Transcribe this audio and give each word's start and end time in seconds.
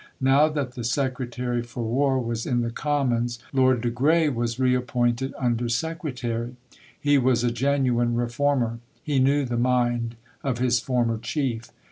Now 0.19 0.47
that 0.49 0.71
the 0.71 0.83
Secretary 0.83 1.61
for 1.61 1.83
War 1.83 2.19
was 2.19 2.47
in 2.47 2.61
the 2.61 2.71
Commons, 2.71 3.37
Lord 3.53 3.81
de 3.81 3.91
Grey 3.91 4.29
was 4.29 4.59
reappointed 4.59 5.31
Under 5.37 5.69
Secretary. 5.69 6.55
He 6.99 7.19
was 7.19 7.43
a 7.43 7.51
genuine 7.51 8.15
reformer. 8.15 8.79
He 9.03 9.19
knew 9.19 9.45
the 9.45 9.57
mind 9.57 10.15
of 10.43 10.57
his 10.57 10.79
former 10.79 11.19
Chief. 11.19 11.69